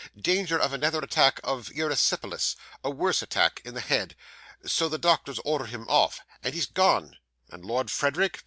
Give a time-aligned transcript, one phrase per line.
[0.19, 4.15] 'Danger of another attack of erysipelas a worse attack in the head.
[4.65, 6.21] So the doctors ordered him off.
[6.41, 7.17] And he's gone.'
[7.51, 8.39] 'And Lord Frederick